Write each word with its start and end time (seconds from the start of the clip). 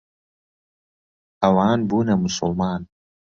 ئەوان 1.43 1.79
بوونە 1.89 2.15
موسڵمان. 2.21 2.81